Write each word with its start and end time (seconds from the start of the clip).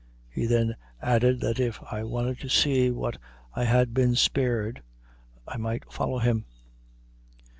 He 0.31 0.47
then 0.47 0.77
added 0.99 1.41
that 1.41 1.59
if 1.59 1.79
I 1.91 2.01
wanted 2.03 2.39
to 2.39 2.49
see 2.49 2.89
what 2.89 3.17
I 3.55 3.65
had 3.65 3.93
been 3.93 4.15
spared, 4.15 4.81
I 5.47 5.57
might 5.57 5.93
follow 5.93 6.17
him. 6.17 6.45